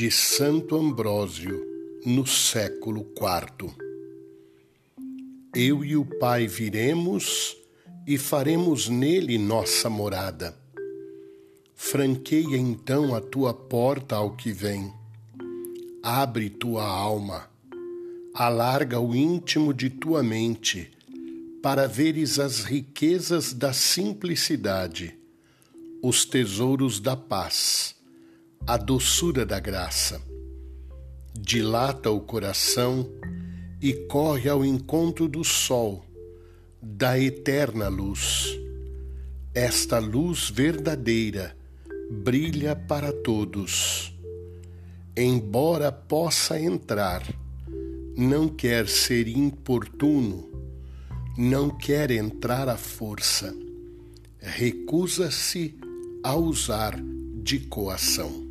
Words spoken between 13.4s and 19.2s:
porta ao que vem. Abre tua alma, alarga o